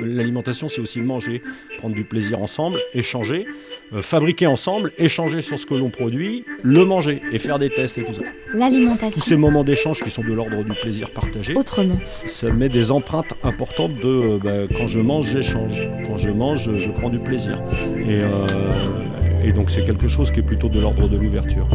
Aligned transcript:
L'alimentation, 0.00 0.66
c'est 0.66 0.80
aussi 0.80 1.00
manger, 1.00 1.40
prendre 1.78 1.94
du 1.94 2.04
plaisir 2.04 2.40
ensemble, 2.40 2.80
échanger, 2.94 3.46
euh, 3.92 4.02
fabriquer 4.02 4.46
ensemble, 4.46 4.92
échanger 4.98 5.40
sur 5.40 5.56
ce 5.58 5.66
que 5.66 5.74
l'on 5.74 5.90
produit, 5.90 6.44
le 6.62 6.84
manger 6.84 7.22
et 7.32 7.38
faire 7.38 7.60
des 7.60 7.70
tests 7.70 7.98
et 7.98 8.04
tout 8.04 8.14
ça. 8.14 8.22
L'alimentation. 8.52 9.20
Tous 9.20 9.28
ces 9.28 9.36
moments 9.36 9.62
d'échange 9.62 10.02
qui 10.02 10.10
sont 10.10 10.22
de 10.22 10.32
l'ordre 10.32 10.64
du 10.64 10.72
plaisir 10.72 11.10
partagé. 11.10 11.54
Autrement. 11.54 11.98
Ça 12.24 12.50
met 12.50 12.68
des 12.68 12.90
empreintes 12.90 13.34
importantes 13.44 13.94
de 13.94 14.08
euh, 14.08 14.38
bah, 14.42 14.74
quand 14.76 14.88
je 14.88 14.98
mange, 14.98 15.28
j'échange. 15.28 15.86
Quand 16.06 16.16
je 16.16 16.30
mange, 16.30 16.76
je 16.76 16.90
prends 16.90 17.10
du 17.10 17.20
plaisir. 17.20 17.62
Et, 17.96 18.20
euh, 18.20 18.46
et 19.44 19.52
donc 19.52 19.70
c'est 19.70 19.84
quelque 19.84 20.08
chose 20.08 20.32
qui 20.32 20.40
est 20.40 20.44
plutôt 20.44 20.68
de 20.68 20.80
l'ordre 20.80 21.08
de 21.08 21.16
l'ouverture. 21.16 21.68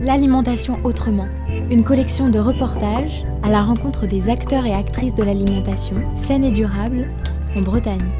L'alimentation 0.00 0.80
autrement. 0.82 1.28
Une 1.70 1.84
collection 1.84 2.30
de 2.30 2.40
reportages 2.40 3.22
à 3.44 3.48
la 3.48 3.62
rencontre 3.62 4.04
des 4.04 4.28
acteurs 4.28 4.66
et 4.66 4.72
actrices 4.74 5.14
de 5.14 5.22
l'alimentation 5.22 5.94
saine 6.16 6.42
et 6.42 6.50
durable 6.50 7.06
en 7.54 7.62
Bretagne. 7.62 8.10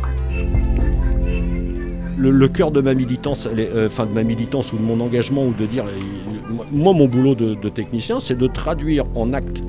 Le, 2.16 2.48
cœur 2.48 2.70
de 2.70 2.80
ma 2.80 2.94
militance, 2.94 3.48
euh, 3.52 3.88
enfin 3.88 4.06
de 4.06 4.12
ma 4.12 4.22
militance 4.22 4.72
ou 4.72 4.76
de 4.76 4.82
mon 4.82 5.00
engagement 5.00 5.44
ou 5.44 5.52
de 5.52 5.66
dire, 5.66 5.84
euh, 5.86 6.54
moi 6.70 6.92
mon 6.92 7.08
boulot 7.08 7.34
de, 7.34 7.68
technicien, 7.68 8.20
c'est 8.20 8.38
de 8.38 8.46
traduire 8.46 9.04
en 9.16 9.32
actes, 9.32 9.64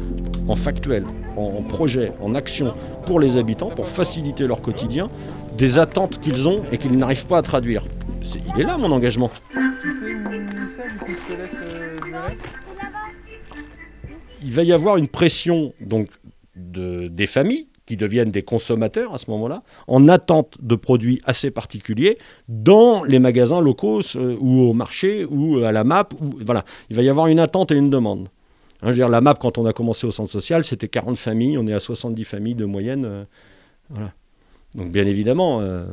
en 0.47 0.55
factuel, 0.55 1.03
en, 1.35 1.63
projet, 1.63 2.11
en 2.21 2.35
action 2.35 2.75
pour 3.07 3.19
les 3.19 3.35
habitants, 3.37 3.69
pour 3.69 3.87
faciliter 3.87 4.45
leur 4.45 4.61
quotidien, 4.61 5.09
des 5.57 5.79
attentes 5.79 6.19
qu'ils 6.19 6.47
ont 6.47 6.61
et 6.71 6.77
qu'ils 6.77 6.95
n'arrivent 6.95 7.25
pas 7.25 7.39
à 7.39 7.41
traduire. 7.41 7.83
il 8.55 8.61
est 8.61 8.63
là 8.63 8.77
mon 8.77 8.91
engagement. 8.91 9.31
Il 14.41 14.53
va 14.53 14.63
y 14.63 14.73
avoir 14.73 14.97
une 14.97 15.07
pression 15.07 15.73
donc 15.79 16.09
de, 16.55 17.07
des 17.07 17.27
familles 17.27 17.67
qui 17.85 17.97
deviennent 17.97 18.29
des 18.29 18.43
consommateurs 18.43 19.13
à 19.13 19.17
ce 19.17 19.29
moment-là, 19.31 19.63
en 19.87 20.07
attente 20.07 20.57
de 20.61 20.75
produits 20.75 21.21
assez 21.25 21.51
particuliers 21.51 22.17
dans 22.47 23.03
les 23.03 23.19
magasins 23.19 23.59
locaux 23.59 23.99
euh, 24.15 24.37
ou 24.39 24.61
au 24.61 24.73
marché 24.73 25.25
ou 25.25 25.57
à 25.63 25.71
la 25.71 25.83
MAP. 25.83 26.13
voilà, 26.45 26.63
il 26.89 26.95
va 26.95 27.01
y 27.01 27.09
avoir 27.09 27.27
une 27.27 27.39
attente 27.39 27.71
et 27.71 27.75
une 27.75 27.89
demande. 27.89 28.29
Hein, 28.81 28.93
je 28.93 29.01
la 29.01 29.21
MAP, 29.21 29.39
quand 29.39 29.57
on 29.57 29.65
a 29.65 29.73
commencé 29.73 30.07
au 30.07 30.11
centre 30.11 30.31
social, 30.31 30.63
c'était 30.63 30.87
40 30.87 31.17
familles, 31.17 31.57
on 31.57 31.67
est 31.67 31.73
à 31.73 31.79
70 31.79 32.23
familles 32.23 32.55
de 32.55 32.65
moyenne. 32.65 33.05
Euh, 33.05 33.23
voilà. 33.89 34.13
Donc 34.75 34.91
bien 34.91 35.05
évidemment, 35.05 35.61
euh, 35.61 35.83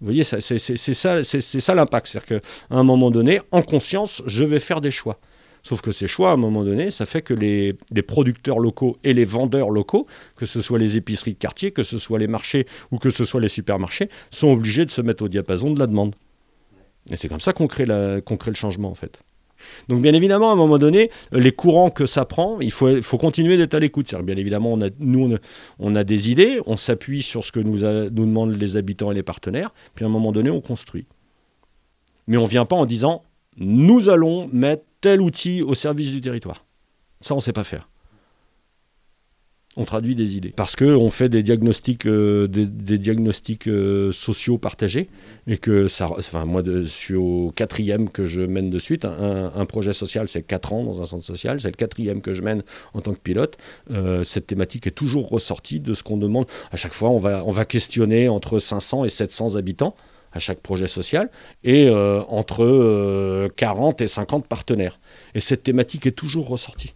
vous 0.00 0.06
voyez, 0.06 0.24
c'est 0.24 0.38
ça, 0.38 1.22
c'est 1.24 1.40
ça 1.40 1.74
l'impact. 1.74 2.06
C'est-à-dire 2.06 2.40
qu'à 2.40 2.76
un 2.76 2.84
moment 2.84 3.10
donné, 3.10 3.40
en 3.50 3.62
conscience, 3.62 4.22
je 4.26 4.44
vais 4.44 4.60
faire 4.60 4.80
des 4.80 4.90
choix. 4.90 5.18
Sauf 5.62 5.80
que 5.80 5.92
ces 5.92 6.08
choix, 6.08 6.30
à 6.30 6.34
un 6.34 6.36
moment 6.36 6.64
donné, 6.64 6.90
ça 6.90 7.06
fait 7.06 7.22
que 7.22 7.34
les, 7.34 7.76
producteurs 8.02 8.58
locaux 8.58 8.96
et 9.04 9.12
les 9.12 9.24
vendeurs 9.24 9.70
locaux, 9.70 10.06
que 10.36 10.46
ce 10.46 10.60
soit 10.60 10.78
les 10.78 10.96
épiceries 10.96 11.34
de 11.34 11.38
quartier, 11.38 11.70
que 11.70 11.82
ce 11.82 11.98
soit 11.98 12.18
les 12.18 12.26
marchés 12.26 12.66
ou 12.90 12.98
que 12.98 13.10
ce 13.10 13.24
soit 13.24 13.40
les 13.40 13.48
supermarchés, 13.48 14.08
sont 14.30 14.48
obligés 14.48 14.84
de 14.84 14.90
se 14.90 15.02
mettre 15.02 15.24
au 15.24 15.28
diapason 15.28 15.72
de 15.72 15.78
la 15.78 15.86
demande. 15.86 16.14
Et 17.10 17.16
c'est 17.16 17.28
comme 17.28 17.40
ça 17.40 17.52
qu'on 17.52 17.66
crée, 17.66 17.86
crée 17.86 18.50
le 18.50 18.56
changement, 18.56 18.90
en 18.90 18.94
fait. 18.94 19.20
Donc 19.88 20.02
bien 20.02 20.14
évidemment, 20.14 20.50
à 20.50 20.52
un 20.52 20.56
moment 20.56 20.78
donné, 20.78 21.10
les 21.32 21.52
courants 21.52 21.90
que 21.90 22.06
ça 22.06 22.24
prend, 22.24 22.60
il 22.60 22.70
faut, 22.70 23.02
faut 23.02 23.18
continuer 23.18 23.56
d'être 23.56 23.74
à 23.74 23.80
l'écoute. 23.80 24.14
Bien 24.22 24.36
évidemment, 24.36 24.72
on 24.72 24.80
a, 24.80 24.88
nous, 25.00 25.36
on 25.78 25.96
a 25.96 26.04
des 26.04 26.30
idées, 26.30 26.60
on 26.66 26.76
s'appuie 26.76 27.22
sur 27.22 27.44
ce 27.44 27.52
que 27.52 27.60
nous, 27.60 27.78
nous 27.78 28.10
demandent 28.10 28.56
les 28.56 28.76
habitants 28.76 29.10
et 29.10 29.14
les 29.14 29.22
partenaires, 29.22 29.72
puis 29.94 30.04
à 30.04 30.08
un 30.08 30.10
moment 30.10 30.32
donné, 30.32 30.50
on 30.50 30.60
construit. 30.60 31.06
Mais 32.26 32.36
on 32.36 32.44
ne 32.44 32.48
vient 32.48 32.66
pas 32.66 32.76
en 32.76 32.86
disant, 32.86 33.24
nous 33.58 34.08
allons 34.08 34.48
mettre 34.52 34.84
tel 35.00 35.20
outil 35.20 35.62
au 35.62 35.74
service 35.74 36.10
du 36.10 36.20
territoire. 36.20 36.64
Ça, 37.20 37.34
on 37.34 37.38
ne 37.38 37.42
sait 37.42 37.52
pas 37.52 37.64
faire. 37.64 37.88
On 39.76 39.84
traduit 39.84 40.16
des 40.16 40.36
idées. 40.36 40.52
Parce 40.56 40.74
qu'on 40.74 41.08
fait 41.08 41.28
des 41.28 41.44
diagnostics, 41.44 42.04
euh, 42.06 42.48
des, 42.48 42.98
diagnostics 42.98 43.68
euh, 43.68 44.10
sociaux 44.10 44.58
partagés. 44.58 45.08
Et 45.46 45.56
que 45.56 45.86
ça. 45.86 46.10
Enfin, 46.10 46.44
moi, 46.46 46.62
je 46.64 46.82
suis 46.82 47.14
au 47.14 47.52
quatrième 47.54 48.08
que 48.10 48.26
je 48.26 48.40
mène 48.40 48.70
de 48.70 48.78
suite. 48.78 49.04
Un, 49.04 49.66
projet 49.66 49.92
social, 49.92 50.26
c'est 50.26 50.42
quatre 50.42 50.72
ans 50.72 50.82
dans 50.82 51.00
un 51.00 51.06
centre 51.06 51.24
social. 51.24 51.60
C'est 51.60 51.68
le 51.68 51.76
quatrième 51.76 52.22
que 52.22 52.34
je 52.34 52.42
mène 52.42 52.64
en 52.92 53.02
tant 53.02 53.12
que 53.12 53.20
pilote. 53.20 53.56
Euh, 53.92 54.24
cette 54.24 54.48
thématique 54.48 54.88
est 54.88 54.92
toujours 54.92 55.28
ressortie 55.28 55.78
de 55.78 55.94
ce 55.94 56.02
qu'on 56.02 56.16
demande. 56.16 56.46
À 56.72 56.76
chaque 56.76 56.94
fois, 56.94 57.10
on 57.10 57.18
va, 57.18 57.44
on 57.44 57.52
va 57.52 57.64
questionner 57.64 58.28
entre 58.28 58.58
500 58.58 59.04
et 59.04 59.08
700 59.08 59.54
habitants 59.54 59.94
à 60.32 60.38
chaque 60.38 60.60
projet 60.60 60.86
social, 60.86 61.30
et 61.64 61.88
euh, 61.88 62.22
entre 62.28 63.48
40 63.56 64.00
euh, 64.00 64.04
et 64.04 64.06
50 64.06 64.46
partenaires. 64.46 65.00
Et 65.34 65.40
cette 65.40 65.62
thématique 65.62 66.06
est 66.06 66.12
toujours 66.12 66.48
ressortie. 66.48 66.94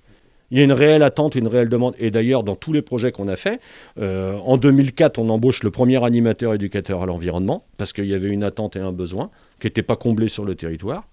Il 0.51 0.59
y 0.59 0.61
a 0.61 0.65
une 0.65 0.73
réelle 0.73 1.03
attente, 1.03 1.35
une 1.35 1.49
réelle 1.49 1.71
demande. 1.71 1.95
Et 1.99 2.11
d'ailleurs, 2.11 2.43
dans 2.43 2.57
tous 2.57 2.75
les 2.75 2.83
projets 2.83 3.11
qu'on 3.11 3.27
a 3.29 3.37
faits, 3.37 3.59
euh, 3.99 4.37
en 4.45 4.59
2004, 4.59 5.19
on 5.19 5.31
embauche 5.31 5.63
le 5.63 5.71
premier 5.71 6.05
animateur 6.05 6.53
éducateur 6.53 7.03
à 7.03 7.07
l'environnement, 7.07 7.65
parce 7.79 7.95
qu'il 7.95 8.05
y 8.05 8.15
avait 8.15 8.29
une 8.29 8.45
attente 8.45 8.77
et 8.77 8.81
un 8.81 8.93
besoin 8.93 9.31
qui 9.61 9.67
n'étaient 9.67 9.83
pas 9.83 9.97
comblés 9.97 10.29
sur 10.29 10.45
le 10.45 10.55
territoire. 10.55 11.07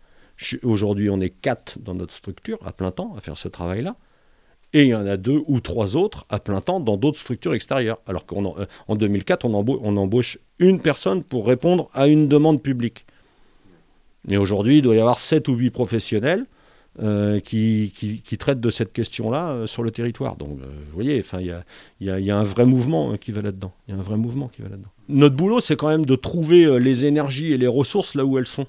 Aujourd'hui, 0.63 1.09
on 1.09 1.21
est 1.21 1.29
quatre 1.29 1.79
dans 1.79 1.95
notre 1.95 2.13
structure 2.13 2.59
à 2.65 2.73
plein 2.73 2.91
temps 2.91 3.13
à 3.17 3.21
faire 3.21 3.37
ce 3.37 3.47
travail-là 3.47 3.95
et 4.73 4.83
il 4.83 4.89
y 4.89 4.95
en 4.95 5.07
a 5.07 5.17
deux 5.17 5.41
ou 5.47 5.59
trois 5.59 5.95
autres 5.95 6.25
à 6.29 6.39
plein 6.39 6.61
temps 6.61 6.79
dans 6.79 6.97
d'autres 6.97 7.17
structures 7.17 7.53
extérieures. 7.53 7.99
Alors 8.07 8.25
qu'en 8.25 8.55
en 8.87 8.95
2004, 8.95 9.45
on 9.45 9.53
embauche, 9.53 9.79
on 9.81 9.97
embauche, 9.97 10.37
une 10.59 10.79
personne 10.79 11.23
pour 11.23 11.47
répondre 11.47 11.89
à 11.93 12.07
une 12.07 12.27
demande 12.27 12.61
publique. 12.61 13.05
Et 14.27 14.37
aujourd'hui, 14.37 14.77
il 14.77 14.81
doit 14.81 14.95
y 14.95 14.99
avoir 14.99 15.19
sept 15.19 15.47
ou 15.47 15.55
huit 15.55 15.71
professionnels 15.71 16.45
euh, 17.01 17.39
qui, 17.39 17.93
traitent 18.37 18.59
de 18.59 18.69
cette 18.69 18.91
question-là 18.91 19.49
euh, 19.49 19.67
sur 19.67 19.83
le 19.83 19.91
territoire. 19.91 20.35
Donc, 20.35 20.59
euh, 20.61 20.65
vous 20.65 20.93
voyez, 20.93 21.23
il 21.39 21.55
y 22.01 22.29
a, 22.31 22.37
un 22.37 22.43
vrai 22.43 22.65
mouvement 22.65 23.15
qui 23.15 23.31
va 23.31 23.41
là-dedans. 23.41 23.71
Il 23.87 23.93
y 23.93 23.97
a 23.97 23.99
un 23.99 24.03
vrai 24.03 24.17
mouvement 24.17 24.49
qui 24.49 24.61
va 24.61 24.69
là-dedans. 24.69 24.89
Notre 25.07 25.35
boulot, 25.35 25.59
c'est 25.59 25.77
quand 25.77 25.87
même 25.87 26.05
de 26.05 26.15
trouver 26.15 26.79
les 26.79 27.05
énergies 27.05 27.53
et 27.53 27.57
les 27.57 27.67
ressources 27.67 28.15
là 28.15 28.25
où 28.25 28.37
elles 28.37 28.47
sont. 28.47 28.67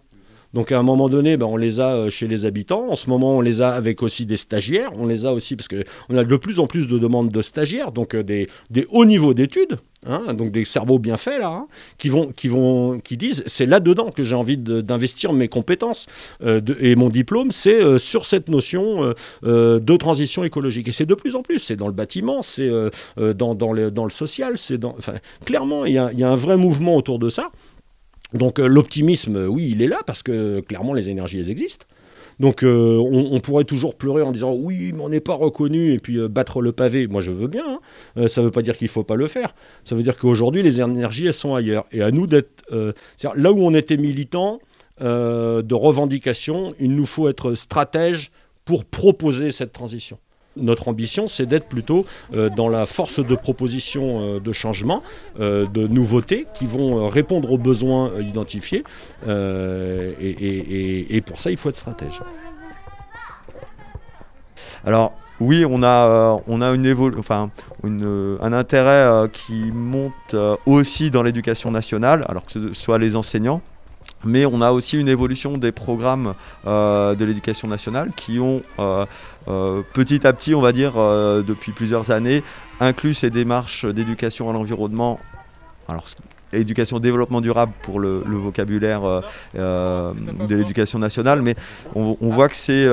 Donc 0.54 0.72
à 0.72 0.78
un 0.78 0.82
moment 0.82 1.08
donné, 1.08 1.36
ben, 1.36 1.46
on 1.46 1.56
les 1.56 1.80
a 1.80 1.94
euh, 1.94 2.10
chez 2.10 2.26
les 2.26 2.44
habitants. 2.44 2.88
En 2.90 2.96
ce 2.96 3.08
moment, 3.08 3.36
on 3.36 3.40
les 3.40 3.62
a 3.62 3.70
avec 3.70 4.02
aussi 4.02 4.26
des 4.26 4.36
stagiaires. 4.36 4.90
On 4.94 5.06
les 5.06 5.26
a 5.26 5.32
aussi 5.32 5.56
parce 5.56 5.68
qu'on 5.68 6.16
a 6.16 6.24
de 6.24 6.36
plus 6.36 6.58
en 6.58 6.66
plus 6.66 6.88
de 6.88 6.98
demandes 6.98 7.30
de 7.30 7.42
stagiaires, 7.42 7.92
donc 7.92 8.14
euh, 8.14 8.22
des, 8.22 8.48
hauts 8.90 9.04
niveaux 9.04 9.34
d'études. 9.34 9.78
Hein, 10.06 10.32
donc 10.32 10.50
des 10.50 10.64
cerveaux 10.64 10.98
bien 10.98 11.18
faits 11.18 11.40
là, 11.40 11.48
hein, 11.50 11.66
qui 11.98 13.16
disent, 13.18 13.42
c'est 13.44 13.66
là-dedans 13.66 14.10
que 14.10 14.24
j'ai 14.24 14.34
envie 14.34 14.56
d'investir 14.56 15.34
mes 15.34 15.48
compétences 15.48 16.06
euh, 16.42 16.62
et 16.80 16.96
mon 16.96 17.10
diplôme, 17.10 17.50
c'est 17.50 17.98
sur 17.98 18.24
cette 18.24 18.48
notion 18.48 19.12
de 19.42 19.96
transition 19.98 20.42
écologique. 20.42 20.88
Et 20.88 20.92
c'est 20.92 21.04
de 21.04 21.14
plus 21.14 21.36
en 21.36 21.42
plus, 21.42 21.58
c'est 21.58 21.76
dans 21.76 21.86
le 21.86 21.92
bâtiment, 21.92 22.40
c'est 22.40 22.70
dans, 23.18 23.72
le, 23.72 24.08
social, 24.08 24.56
c'est 24.56 24.80
clairement, 25.44 25.84
il 25.84 25.92
y 25.92 25.98
a 25.98 26.30
un 26.30 26.36
vrai 26.36 26.56
mouvement 26.56 26.96
autour 26.96 27.18
de 27.18 27.28
ça. 27.28 27.50
Donc 28.32 28.58
euh, 28.58 28.66
l'optimisme, 28.66 29.36
euh, 29.36 29.46
oui, 29.46 29.70
il 29.72 29.82
est 29.82 29.86
là 29.86 30.00
parce 30.06 30.22
que 30.22 30.60
clairement 30.60 30.94
les 30.94 31.08
énergies, 31.08 31.50
existent. 31.50 31.86
Donc 32.38 32.62
euh, 32.62 32.96
on, 32.96 33.38
pourrait 33.40 33.64
toujours 33.64 33.94
pleurer 33.96 34.22
en 34.22 34.32
disant 34.32 34.54
oui, 34.54 34.92
mais 34.94 35.02
on 35.02 35.10
n'est 35.10 35.20
pas 35.20 35.34
reconnu 35.34 35.92
et 35.92 35.98
puis 35.98 36.18
battre 36.28 36.62
le 36.62 36.72
pavé. 36.72 37.06
Moi 37.06 37.20
je 37.20 37.30
veux 37.30 37.48
bien. 37.48 37.78
Hein. 38.16 38.28
ça 38.28 38.40
ne 38.40 38.46
veut 38.46 38.50
pas 38.50 38.62
dire 38.62 38.78
qu'il 38.78 38.86
ne 38.86 38.90
faut 38.90 39.04
pas 39.04 39.16
le 39.16 39.26
faire. 39.26 39.54
Ça 39.84 39.94
veut 39.94 40.02
dire 40.02 40.16
qu'aujourd'hui 40.16 40.62
les 40.62 40.80
énergies 40.80 41.26
elles 41.26 41.34
sont 41.34 41.54
ailleurs. 41.54 41.84
Et 41.92 42.02
à 42.02 42.10
nous 42.10 42.26
d'être 42.26 42.64
là 42.70 43.52
où 43.52 43.58
on 43.62 43.74
était 43.74 43.98
militant 43.98 44.58
de 45.00 45.74
revendication, 45.74 46.72
il 46.80 46.94
nous 46.96 47.04
faut 47.04 47.28
être 47.28 47.54
stratège 47.54 48.30
pour 48.64 48.86
proposer 48.86 49.50
cette 49.50 49.74
transition. 49.74 50.18
Notre 50.56 50.88
ambition, 50.88 51.28
c'est 51.28 51.46
d'être 51.46 51.68
plutôt 51.68 52.06
euh, 52.34 52.50
dans 52.50 52.68
la 52.68 52.84
force 52.84 53.24
de 53.24 53.34
proposition 53.36 54.20
euh, 54.20 54.40
de 54.40 54.52
changement, 54.52 55.02
euh, 55.38 55.66
de 55.66 55.86
nouveautés 55.86 56.46
qui 56.54 56.66
vont 56.66 57.08
répondre 57.08 57.52
aux 57.52 57.58
besoins 57.58 58.10
identifiés. 58.20 58.82
Et, 59.28 61.22
pour 61.24 61.38
ça, 61.38 61.52
il 61.52 61.56
faut 61.56 61.68
être 61.68 61.76
stratège. 61.76 62.20
Alors, 64.84 65.12
oui, 65.38 65.64
on 65.68 65.84
a, 65.84 66.42
on 66.48 66.60
a 66.60 66.74
une 66.74 67.14
enfin, 67.16 67.50
un 67.84 68.52
intérêt 68.52 69.28
qui 69.32 69.70
monte 69.72 70.34
aussi 70.66 71.10
dans 71.10 71.22
l'éducation 71.22 71.70
nationale, 71.70 72.24
alors 72.28 72.44
que 72.44 72.52
ce 72.52 72.74
soit 72.74 72.98
les 72.98 73.14
enseignants, 73.14 73.62
mais 74.24 74.46
on 74.46 74.60
a 74.60 74.70
aussi 74.70 74.98
une 74.98 75.08
évolution 75.08 75.56
des 75.58 75.72
programmes 75.72 76.34
euh, 76.66 77.14
de 77.14 77.24
l'éducation 77.24 77.68
nationale 77.68 78.10
qui 78.16 78.38
ont 78.38 78.62
euh, 78.78 79.06
euh, 79.48 79.82
petit 79.92 80.26
à 80.26 80.32
petit, 80.32 80.54
on 80.54 80.60
va 80.60 80.72
dire, 80.72 80.92
depuis 80.94 81.72
plusieurs 81.72 82.10
années, 82.10 82.42
inclus 82.80 83.14
ces 83.14 83.30
démarches 83.30 83.86
d'éducation 83.86 84.50
à 84.50 84.52
l'environnement. 84.52 85.18
Alors, 85.88 86.04
éducation 86.52 86.98
développement 86.98 87.40
durable 87.40 87.72
pour 87.82 88.00
le, 88.00 88.22
vocabulaire 88.26 89.02
de 89.54 90.54
l'éducation 90.54 90.98
nationale, 90.98 91.42
mais 91.42 91.54
on, 91.94 92.16
voit 92.20 92.48
que 92.48 92.56
c'est, 92.56 92.86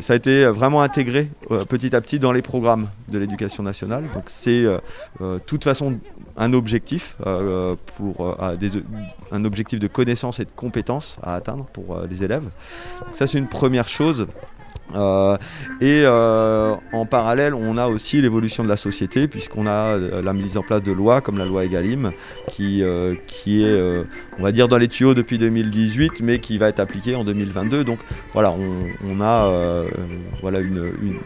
ça 0.00 0.12
a 0.12 0.16
été 0.16 0.46
vraiment 0.46 0.82
intégré 0.82 1.28
petit 1.68 1.94
à 1.94 2.00
petit 2.00 2.18
dans 2.18 2.32
les 2.32 2.42
programmes 2.42 2.88
de 3.08 3.18
l'éducation 3.18 3.62
nationale. 3.62 4.04
Donc 4.14 4.24
c'est 4.26 4.62
de 4.62 5.38
toute 5.46 5.64
façon 5.64 5.98
un 6.38 6.52
objectif 6.52 7.16
euh, 7.26 7.74
pour 7.96 8.26
euh, 8.26 8.56
un 9.32 9.44
objectif 9.44 9.80
de 9.80 9.88
connaissance 9.88 10.38
et 10.38 10.44
de 10.44 10.50
compétences 10.54 11.18
à 11.22 11.34
atteindre 11.34 11.64
pour 11.72 11.96
euh, 11.96 12.06
les 12.08 12.22
élèves. 12.22 12.48
ça 13.14 13.26
c'est 13.26 13.38
une 13.38 13.48
première 13.48 13.88
chose. 13.88 14.26
Euh, 14.94 15.36
et 15.80 16.02
euh, 16.04 16.74
en 16.92 17.06
parallèle, 17.06 17.54
on 17.54 17.76
a 17.76 17.88
aussi 17.88 18.20
l'évolution 18.20 18.62
de 18.64 18.68
la 18.68 18.76
société, 18.76 19.28
puisqu'on 19.28 19.66
a 19.66 19.96
euh, 19.96 20.22
la 20.22 20.32
mise 20.32 20.56
en 20.56 20.62
place 20.62 20.82
de 20.82 20.92
lois 20.92 21.20
comme 21.20 21.38
la 21.38 21.44
loi 21.44 21.64
Egalim, 21.64 22.12
qui, 22.48 22.82
qui 23.26 23.62
est, 23.62 24.04
on 24.38 24.42
va 24.42 24.52
dire, 24.52 24.68
dans 24.68 24.78
les 24.78 24.88
tuyaux 24.88 25.14
depuis 25.14 25.38
2018, 25.38 26.22
mais 26.22 26.38
qui 26.38 26.58
va 26.58 26.68
être 26.68 26.80
appliquée 26.80 27.14
en 27.14 27.24
2022. 27.24 27.84
Donc 27.84 27.98
voilà, 28.32 28.54
on, 29.08 29.20
a 29.20 29.84
voilà 30.40 30.60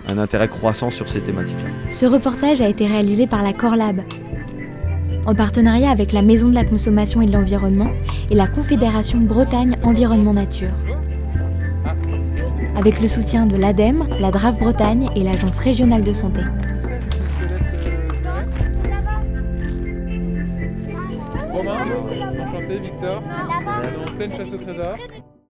un 0.08 0.18
intérêt 0.18 0.48
croissant 0.48 0.90
sur 0.90 1.08
ces 1.08 1.20
thématiques-là. 1.20 1.70
Ce 1.90 2.06
reportage 2.06 2.60
a 2.60 2.68
été 2.68 2.86
réalisé 2.86 3.26
par 3.26 3.42
la 3.42 3.52
Corlab, 3.52 4.02
en 5.26 5.34
partenariat 5.34 5.90
avec 5.90 6.12
la 6.12 6.22
Maison 6.22 6.48
de 6.48 6.54
la 6.54 6.64
Consommation 6.64 7.22
et 7.22 7.26
de 7.26 7.32
l'Environnement 7.32 7.90
et 8.30 8.34
la 8.34 8.48
Confédération 8.48 9.20
Bretagne 9.20 9.76
Environnement 9.84 10.34
Nature 10.34 10.72
avec 12.76 13.00
le 13.00 13.08
soutien 13.08 13.46
de 13.46 13.56
l'ADEME, 13.56 14.06
la 14.20 14.30
DRAF 14.30 14.58
Bretagne 14.58 15.08
et 15.14 15.20
l'Agence 15.20 15.58
régionale 15.58 16.02
de 16.02 16.12
santé. 16.12 16.42
Romain, 21.52 21.82
enchanté, 21.82 22.78
Victor, 22.80 23.22
on 23.24 23.82
est 23.82 24.10
en 24.10 24.16
pleine 24.16 24.34
chasse 24.34 24.52
au 24.52 24.58
trésor. 24.58 24.96